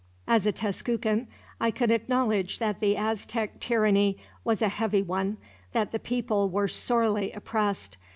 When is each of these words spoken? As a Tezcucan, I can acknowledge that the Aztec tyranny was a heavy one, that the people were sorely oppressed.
As 0.27 0.47
a 0.47 0.51
Tezcucan, 0.51 1.27
I 1.59 1.69
can 1.69 1.91
acknowledge 1.91 2.57
that 2.57 2.79
the 2.79 2.97
Aztec 2.97 3.59
tyranny 3.59 4.17
was 4.43 4.63
a 4.63 4.67
heavy 4.67 5.03
one, 5.03 5.37
that 5.73 5.91
the 5.91 5.99
people 5.99 6.49
were 6.49 6.67
sorely 6.67 7.31
oppressed. 7.33 7.97